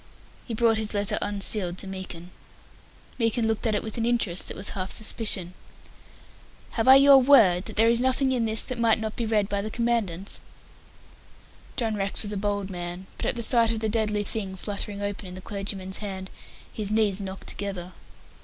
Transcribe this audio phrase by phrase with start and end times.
[0.47, 2.31] He brought his letter unsealed to Meekin.
[3.19, 5.53] Meekin looked at it with an interest that was half suspicion.
[6.71, 9.47] "Have I your word that there is nothing in this that might not be read
[9.47, 10.39] by the Commandant?"
[11.75, 15.03] John Rex was a bold man, but at the sight of the deadly thing fluttering
[15.03, 16.31] open in the clergyman's hand,
[16.73, 17.93] his knees knocked together.